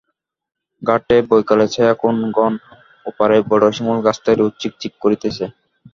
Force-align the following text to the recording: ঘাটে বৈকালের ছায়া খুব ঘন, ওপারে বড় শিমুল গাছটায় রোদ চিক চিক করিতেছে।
ঘাটে 0.81 1.15
বৈকালের 1.29 1.69
ছায়া 1.73 1.93
খুব 1.93 2.15
ঘন, 2.37 2.53
ওপারে 3.05 3.37
বড় 3.51 3.65
শিমুল 3.75 3.97
গাছটায় 4.05 4.37
রোদ 4.37 4.53
চিক 4.61 4.73
চিক 4.81 4.93
করিতেছে। 5.03 5.45